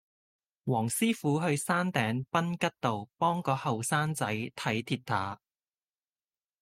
[0.65, 5.39] 黃師傅去山頂賓吉道幫個後生仔睇跌打